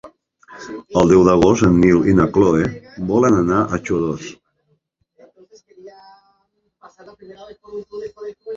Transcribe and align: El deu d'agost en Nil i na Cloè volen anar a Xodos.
El 1.01 1.11
deu 1.13 1.19
d'agost 1.27 1.65
en 1.67 1.75
Nil 1.83 2.07
i 2.13 2.15
na 2.19 2.25
Cloè 2.37 2.63
volen 3.11 3.37
anar 3.41 3.61
a 3.61 3.81
Xodos. 3.91 5.63